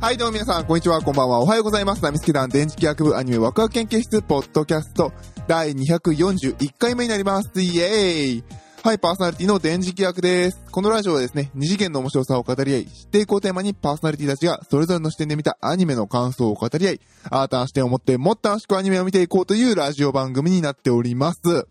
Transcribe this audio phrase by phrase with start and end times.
[0.00, 1.40] はい、どうも皆さん、こんにちは、こんばんは。
[1.40, 2.02] おはようございます。
[2.02, 5.12] ナミスケ団電磁気学部アニメワクワク研究室ポッドキャスト
[5.46, 7.60] 第241回目になります。
[7.60, 8.44] イエーイ
[8.82, 10.58] はい、パーソナリティの電磁気学です。
[10.70, 21.68] このラジオはですね、二次元の面白さを語り合い、知っていこうテーマにパーソナリティたちがそれぞれの視点で見たアニメの感想を語り合い、新たな視点を持ってもっと楽しくアニメを見ていこうというラジオ番組になっております。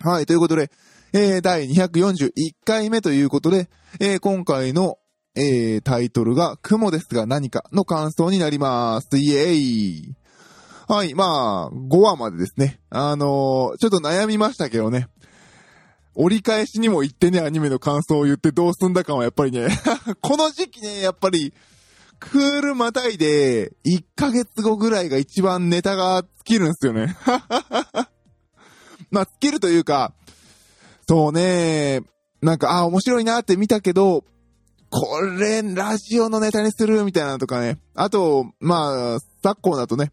[0.00, 0.70] はい、ということで、
[1.14, 2.30] えー、第241
[2.66, 3.70] 回目ということで、
[4.00, 4.98] えー、今回の
[5.34, 9.18] えー、タイトルが、雲ですが何かの感想になります。
[9.18, 10.14] イエーイ
[10.88, 12.80] はい、まあ、5話までですね。
[12.88, 15.08] あのーちょっと悩みましたけどね。
[16.14, 19.68] 折り返しにも行ってね、アニメの感想を言ってどうすんだかはやっぱりね、
[20.20, 21.52] この時期ね、やっぱり、
[22.18, 27.16] クールまたいで、1ヶ月後ぐらいが一番ネタが尽きるんですよね。
[29.12, 30.12] まあ、尽きるというか、
[31.08, 32.02] そうね、
[32.42, 34.24] なんか、あ、面白いなって見たけど、
[34.90, 37.78] これ、ラジオのネタにするみたいなのとかね。
[37.94, 40.12] あと、まあ、昨今だとね、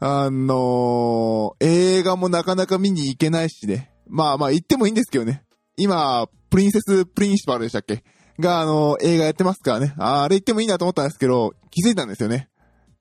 [0.00, 3.92] あのー映画もなかなか見に行けないしね。
[4.08, 5.44] まあまあ、行ってもいいんですけどね。
[5.76, 8.02] 今、プリンセス・プリンシパルでしたっけ？
[8.38, 9.94] が、あのー映画やってますからね。
[9.98, 12.48] あれ行ってもいいなと思ったんですけど、気づいたんですよね。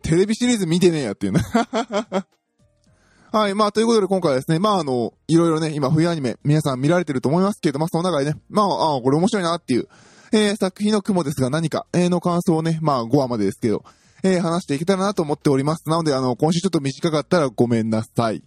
[0.03, 1.41] テレビシリーズ見てねえやっていうね。
[3.31, 3.53] はい。
[3.53, 9.87] まあ、ということで今回はですね、まあ、あの、いろいろね、今、冬アニメ、皆さん見られてると思いますけど、まあ、その中でね、まああ、あこれ面白いなっていう、
[10.31, 13.83] えー、作品の雲ですが何か、えー、の感想をね、まあ、5話までですけど、
[14.23, 15.89] えー、話していけたらなと思っております。
[15.89, 18.43] なので、あの、今週ちょっと短かったらごめんなさい。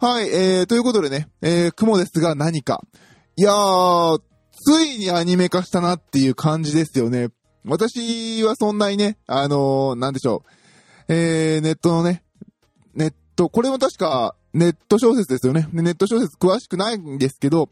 [0.00, 2.82] はい、えー、ということでね、えー、雲ですが何か。
[3.36, 4.20] いやー、
[4.52, 7.28] ついにアニメ化したなっていう感じですよね。
[7.66, 10.42] 私はそんなにね、あのー、なんでしょ
[11.08, 11.12] う。
[11.12, 12.22] えー、ネットのね、
[12.94, 15.68] ネット、これも確かネット小説ですよね。
[15.72, 17.68] ネット小説詳しくないんですけど、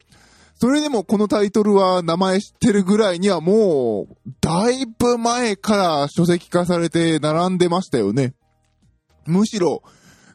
[0.55, 8.33] それでもこのタイトルは名前知ってるぐらいにはもう、だいぶ前から書籍化されて並んでましたよね。
[9.25, 9.83] むしろ、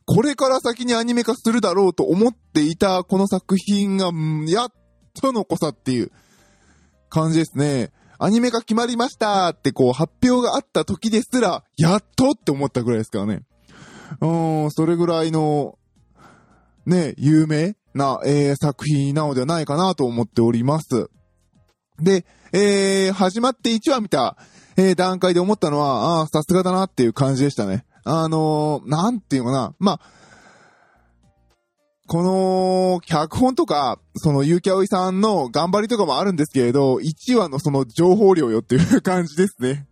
[0.04, 4.10] これから先にアニメ化するだろうと思っていたこの作品が、
[4.46, 4.72] やっ
[5.20, 6.10] とのこさっていう
[7.08, 7.90] 感じですね。
[8.18, 13.42] アニメ化決まりましたってこう発表があった時ですら、やっとって思ったぐらいですからね。
[14.20, 15.78] うん、それぐらいの、
[16.86, 21.10] ね、有名な、えー作品なのではないかなと思っております。
[22.00, 24.36] で、えー、始まって1話見た、
[24.76, 27.84] えー段階で思ったのは、ああ、さすがだなっていう感じでしたね。
[28.04, 29.74] あのーなんていうかな。
[29.78, 30.00] まあ、
[32.08, 39.86] この、脚本とか、その、ゆうきあおいさんの頑張りとかもあるんですけれど、1話のその情報量よっていう感じですね。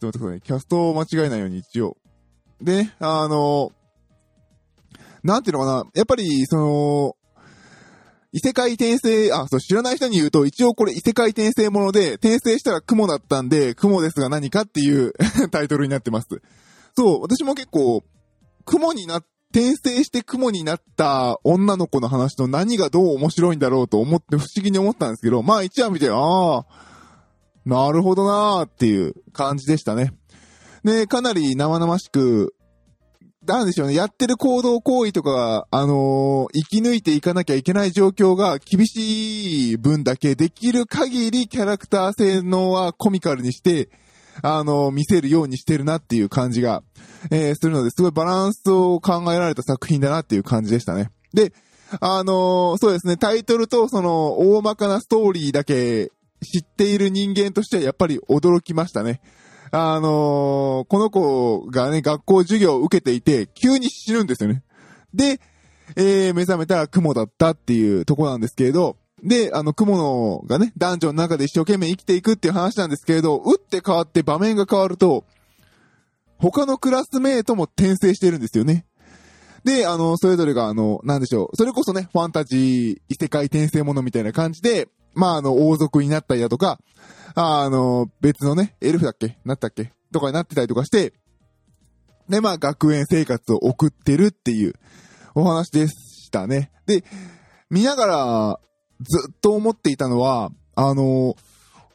[0.00, 0.40] ちょっと待ってください。
[0.40, 1.98] キャストを間違えないように一応。
[2.62, 3.72] で、あの
[5.22, 5.84] なんていうのかな。
[5.94, 7.14] やっぱり、その、
[8.32, 15.12] 異世界転生、あ、そう、知らない人に言うと、一応これ異世界転生もので、転生したら雲だったんで、雲ですが何かっていう
[15.50, 16.28] タイトルになってます。
[16.94, 18.04] そう、私も結構、
[18.66, 26.66] 雲にな、転生して雲になった女の子の話の何がどう面白いんだろうと思って不思議に思ったんですけど、まあ一話見て、ああ、
[27.64, 30.12] なるほどなーっていう感じでしたね。
[30.84, 32.54] で、かなり生々しく、
[33.54, 43.88] なんでしょうね、やってる行動行為とか、あのー生き抜いていかなきゃいけない状況が厳しい分だけ、できる限りキャラクター性能はコミカルにして、
[44.42, 46.82] あのー見せるようにしてるなっていう感じが、
[47.30, 51.10] えーするので、すごいバランスを考えられた作品だなっていう感じでしたね。
[51.32, 51.52] で、
[52.00, 59.22] あのそうですね、タイトルとその、大まかなストーリーだけ知っている人間としてはやっぱり驚きましたね。
[59.70, 64.62] あのーこの子がね、学校授業を受けていて、急に死ぬんですよね。
[65.14, 65.40] で、
[65.96, 75.24] えー、目覚めたら雲だったっていうとこなんですけれど、で、あの、雲のがね、男女の中で一生懸命生きていくっていう話なんですけれど、打って変わって場面が変わると、
[76.38, 78.86] 他のクラスメイトも転生してるんですよね。
[79.64, 81.56] で、あの、それぞれが、あの、なんでしょう。
[81.56, 86.78] それこそね、ファンタジー、異世界転生ものみたいな感じで、まあ、あの、王族になったりだとか、
[87.34, 89.38] あの、別のね、エルフだっけ？
[89.44, 89.92] なったっけ？
[90.12, 91.12] とかになってたりとかして、
[92.28, 94.74] で、まあ、学園生活を送ってるっていう
[95.34, 96.70] お話でしたね。
[96.86, 97.04] で、
[97.70, 98.60] 見ながら、
[99.00, 101.36] ずっと思っていたのは、あの、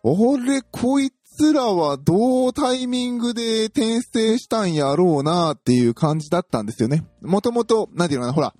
[0.04, 7.06] 俺、こいつらはどうタイミングで転生したんやろうなっていう感じだったんですよね。
[7.22, 8.54] もともと、なんていうのかな、ほら、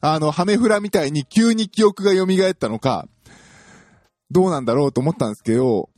[0.00, 3.06] あの、ハメフラみたいに急に記憶が蘇ったのか、
[4.30, 5.90] どうなんだろうと思ったんですけど、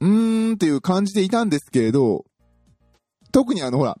[0.00, 2.24] うーんっていう感じでいたんですけれど、
[3.32, 3.98] 特にあの、ほら、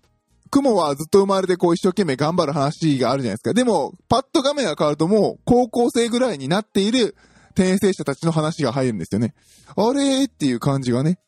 [0.50, 3.54] 雲はずっと生まれてこう一生懸命頑張る話があるじゃないですか。
[3.54, 7.16] でも、パッと画面が変わるともう高校生ぐらいになっている
[7.50, 9.34] 転生者たちの話が入るんですよね。
[9.76, 11.18] あれーっていう感じがね、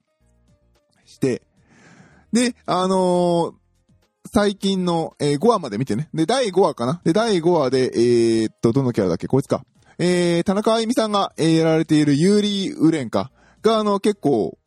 [1.04, 1.42] して、
[2.32, 3.54] で、あのー
[4.28, 6.08] 最近の、えー5話まで見てね。
[6.12, 9.28] で、第5話かなで、第5話で、えー、っと、どのキャラだっけ？
[9.28, 9.64] こいつか。
[9.98, 13.30] えー、田中あゆみさんが、えーやられているユーリー・ウレンか。
[13.62, 14.58] が、あの、結構、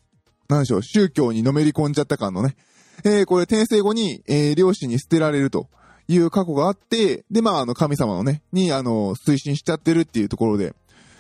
[0.48, 2.56] なんでしょう、宗教にのめり込んじゃった感のね。
[3.04, 5.70] えー、これ転生後に、えー、両親に捨てられると
[6.08, 10.74] いう過去があって、で、まあ、あの、神様のね、に、あの、推進しちゃってるっていうところで。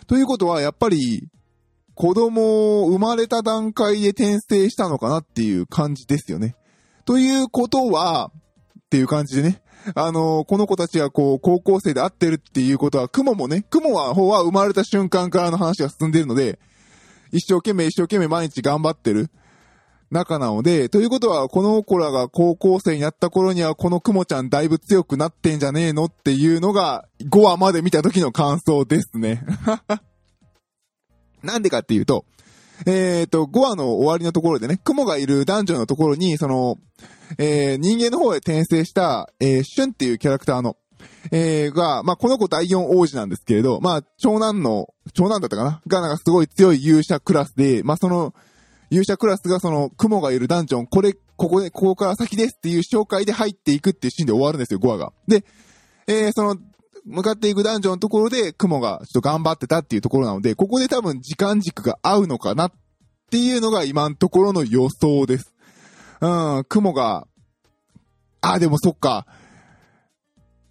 [0.07, 1.27] ということは、やっぱり、
[1.93, 6.55] 子供を生まれた段階で転生したのかなっていう感じですよね。
[7.05, 9.61] ということは、っていう感じでね。
[9.95, 16.59] あのこの子たちがこう、高校生で会ってるっていうことは、雲もね、雲は方は生まれた瞬間からの話が進んでいるので、
[17.31, 19.29] 一生懸命一生懸命毎日頑張ってる
[20.11, 29.45] 仲なので、ということは、この子らが高校生になった頃には、この雲ちゃんだいぶ強くなってんじゃねえのっていうのが、5話まで見た時の感想ですね。
[31.43, 32.25] なんでかっていうと、
[32.85, 36.77] えっ、と、5話の終わりのところでね、雲がいる男女のところに、その、
[37.37, 40.77] えー人間の方へ転生した、えー、シュンっていうキャラクターの、
[41.31, 45.81] えーが、まあ、この子第4王子なんですけれど、まあ、長男の、長男だったかな？
[45.87, 48.33] が、なんかすごい強い勇者クラスで、まあ、その、
[48.89, 55.13] 勇者クラスがその、雲がいるダンジョン、これ、ここで、ここから先ですっていう紹介で入っていくっていうシーンで終わるんですよ、5話が。
[55.27, 55.45] で、
[56.07, 56.57] えーその、
[57.09, 62.71] 向かっていくダンジョンのところで、雲がちょっと頑張ってたっていうところなので、ここで多分時間軸が合うのかなっ
[63.31, 65.53] ていうのが今のところの予想です。
[66.21, 67.27] うん、雲が、
[68.41, 69.25] あ、でもそっか。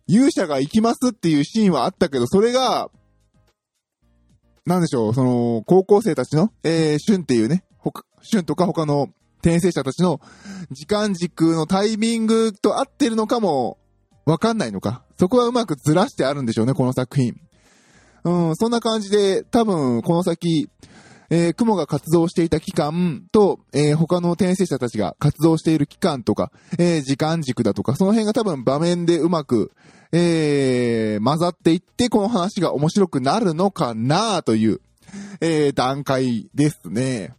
[0.06, 2.90] 勇者が行きますっていうシーンはあったけど、それが、
[4.64, 9.08] なんでしょう、その、高校生たちの、えー、シュンっていうね、他、シュンとか他の
[9.40, 10.20] 転生者たちの
[10.70, 13.78] 時間軸のタイミングと合ってるのかも、
[14.28, 15.02] わかんないのか？
[15.18, 17.34] そこはうまくずらしてあるんでしょうね、この作品。
[18.24, 20.68] うん、そんな感じで、多分、この先、
[21.30, 29.72] えー雲が活動していた期間と、えー他の転生者たちが活動している期間とか、えー時間軸だとか、その辺が多分場面でうまく、
[30.12, 34.80] え混ざっていって、この話が面白くなるのかなという、
[35.40, 37.34] え段階ですね。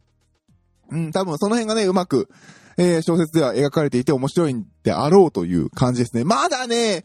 [0.91, 2.29] うん、多分その辺がね、うまく、
[2.77, 6.23] えー小説では描かれていて面白いんであろうという感じですね。
[6.23, 7.03] まだね、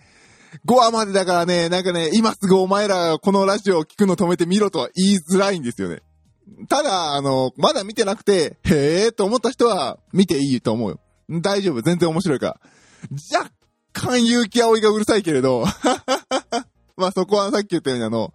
[0.66, 6.02] 5話までだからね、なんかね、今すぐお前らこのラジオを聞くの止めてみろとは言いづらいんですよね。
[6.68, 11.00] ただ、あの、まだ見てなくて、へーと思った人は見ていいと思うよ。
[11.28, 12.60] 大丈夫、全然面白いから。
[13.32, 13.50] 若
[13.92, 15.64] 干勇気葵がうるさいけれど、
[16.96, 18.32] まあそこはさっき言ったようにあの、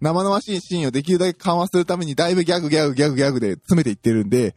[0.00, 4.54] 生々しいシーンをできるだけ緩和するためにだいぶギャグギャグギャグギャグで詰めていってるんで、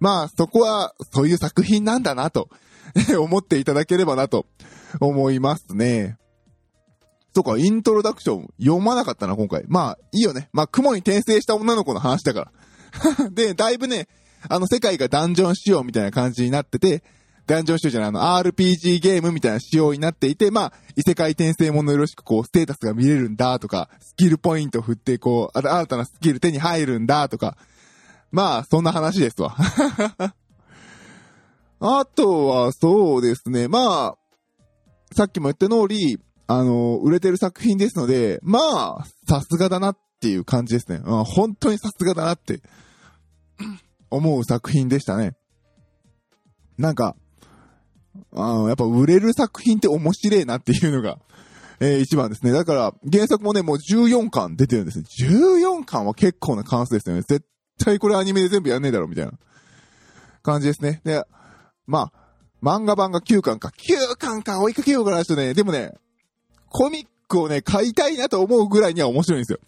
[0.00, 2.48] まあそこはそういう作品なんだなと
[3.18, 4.46] 思っていただければなと
[5.00, 6.16] 思いますね。
[7.34, 9.64] そうか、イントロダクション読まなかったな、今回。
[9.68, 10.48] まあ、いいよね。
[10.52, 12.50] まあ、雲に転生した女の子の話だか
[13.20, 13.30] ら。
[13.30, 14.08] で、だいぶね、
[14.48, 17.04] あの、世界がダンジョン仕様みたいな感じになってて、
[17.46, 27.56] ダンジョン仕様じゃない、あの、RPG ゲームみたいな仕様になっていて、まあ、異世界転生ものよろしく、こう、ステータスが見れるんだとか、スキルポイント振って、こう、新たなスキル手に入るんだとか、
[28.30, 29.56] まあ、そんな話ですわ。
[31.80, 34.18] あとは、そうですね、まあ、
[35.14, 41.00] さっきも言った通り、あの、売れてる作品ですので、まあ、さすがだなっていう感じですね。
[41.04, 42.60] うん、本当にさすがだなって、
[44.10, 45.36] 思う作品でしたね。
[46.78, 47.16] なんか、
[48.32, 51.18] あのやっぱ売れる作品って面白いなっていうのが、
[51.80, 52.52] えー一番ですね。
[52.52, 55.04] だから、原作もね、もう14巻出てるんですね。
[55.20, 57.22] 14巻は結構な関数ですよね。
[57.22, 57.44] 絶
[57.84, 59.32] 対これアニメで全部やんねえだろ、みたいな
[60.42, 61.00] 感じですね。
[61.04, 61.24] で、
[61.86, 62.28] まあ、
[62.62, 63.68] 漫画版が9巻か。
[63.68, 65.54] 9巻か追いかけようかな、ちょっとね。
[65.54, 65.94] でもね、
[66.68, 69.58] コミックをね、買いたいなと思うぐらいには面白いんですよ。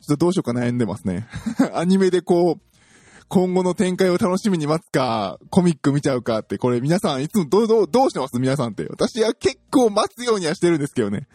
[0.00, 1.26] ちょっとどうしようか悩んでますね。
[1.74, 2.60] アニメでこう、
[3.28, 8.38] 今後の展開を楽しみに待つか、コミック見ちゃうかって、これ皆さんいつもどう、どう、どうしてます？
[8.40, 8.86] 皆さんって。
[8.88, 11.28] 私は結構待つようにはしてるんですけどね。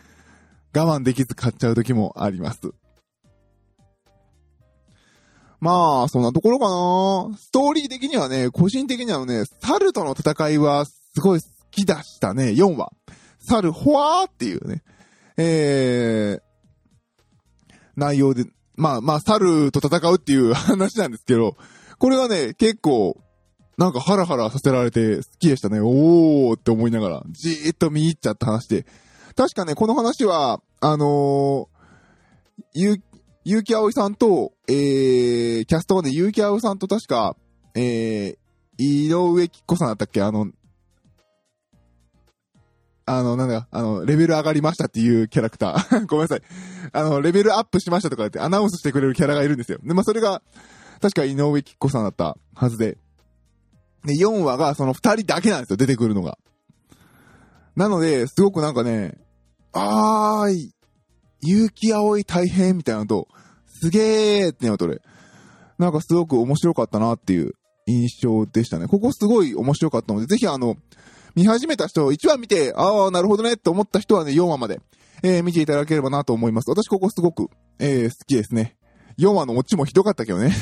[0.76, 2.60] 我慢できず買っちゃう時もあります。
[5.60, 12.92] まあ、そんなところかなストーリー的にはね、個人的にはね、猿との戦いはすごい好きだしたね、4話。
[13.40, 14.84] 猿、ほわーっていうね、
[15.38, 18.46] えー、内容で、
[18.76, 21.56] まあまあ、猿と戦うっていう 話なんですけど、
[21.98, 23.18] これはね、結構、
[23.78, 25.80] なんかハラハラさせられて好きでしたね。
[25.82, 28.86] おーって思いながら、じーっと見入っちゃった話で。
[29.36, 31.68] 確かね、この話は、あのー、
[32.74, 33.02] ゆ、
[33.48, 37.38] ゆうきあおいさんと、えー、キャストがね、ゆうきあおさんと確か、
[37.76, 40.24] えー、井上きっこさんだったっけ？
[40.24, 40.48] あの、
[43.06, 46.06] あの、なんだ、あの、レベル上がりましたっていうキャラクター。
[46.10, 46.42] ごめんなさい。
[46.92, 49.78] あの、レベルアップしましたとか言ってアナウンスしてくれるキャラがいるんですよ。
[49.84, 50.42] で、まあ、それが、
[51.00, 52.98] 確か井上きっこさんだったはずで。
[54.06, 56.40] で、4話がその2人だけなんですよ、出てくるのが。
[57.76, 59.20] なので、すごくなんかね、
[59.72, 60.70] あー、
[61.42, 63.28] 結城葵大変みたいなのと、
[63.68, 65.02] すげーってのとで、
[65.78, 67.54] なんかすごく面白かったなっていう
[67.86, 68.88] 印象でしたね。
[68.88, 70.78] ここすごい面白かったので、ぜひあの、
[71.36, 74.80] 見始めた人、1話見て、ああ、なるほどねって思った人はね、4話まで、
[75.22, 76.70] えー、見ていただければなと思います。
[76.70, 77.50] 私ここすごく、
[77.80, 78.78] えー、好きですね。
[79.20, 80.56] 4話のオチもひどかったけどね。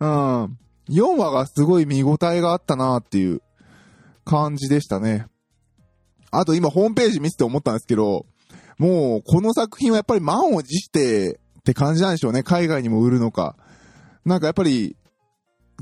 [0.00, 0.58] うん。
[0.88, 3.42] 4話がすごい見応えがあったなっていう
[4.24, 5.26] 感じでしたね。
[6.30, 8.26] あと今ホームページ見せて思ったんですけど、
[8.78, 12.42] もうこの作品はやっぱり満を持してって感じなんでしょうね。
[12.42, 13.56] 海外にも売るのか。
[14.24, 14.96] なんかやっぱり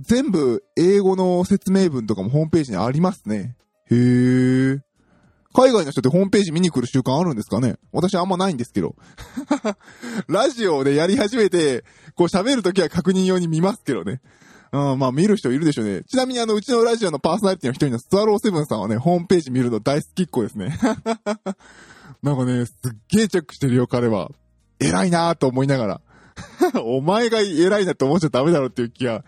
[0.00, 3.56] 全部英語の説明文とかもホームページにありますね。
[3.90, 4.80] へー。
[5.56, 8.96] 海外の人ってホームページ見に来る習慣あるんですかね私あんまないんですけど。
[10.26, 11.84] ラジオでやり始めて、
[12.16, 14.20] こう喋るときは確認用に見ますけどね。
[14.74, 16.02] うん、まあ見る人いるでしょうね。
[16.02, 20.76] ちなみにあの、うちのラジオのパーソナリティの一人のスワローセブンさんはね、ホームページ見るの大好きっ子ですね。
[22.24, 24.30] なんかね、すっげえチェックしてるよ、彼は。
[24.80, 26.00] 偉いなーと思いながら。
[26.82, 29.24] お前が偉いなって思っちゃダメだろっていう気が、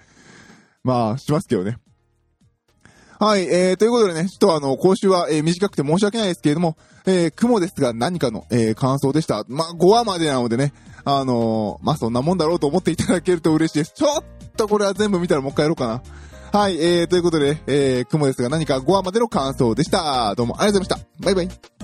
[0.82, 1.78] まあ、しますけどね。
[3.20, 6.76] はい、えー、ということでね、ちょっとあの、今週は、えー、短くて申し訳ないですけれども、
[7.06, 9.44] えー、雲ですが何かの、えー、感想でした。
[9.46, 10.72] まあ、5話までなのでね、
[11.04, 13.92] あのー、まあ、そんなもんだろうと思っていただけると嬉しいです。
[13.94, 14.24] ちょっ
[14.56, 16.02] っとこれは全部見たらもう一回やろうかな。
[16.58, 20.34] はい、えー、ということで、えー、雲ですが何か5話までの感想でした。
[20.34, 21.24] どうもありがとうございました。
[21.24, 21.75] バイバイ。